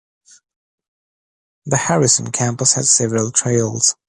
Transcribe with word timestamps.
The 1.67 1.77
Harrison 1.77 2.31
campus 2.31 2.73
has 2.73 2.89
several 2.89 3.29
trails. 3.29 3.95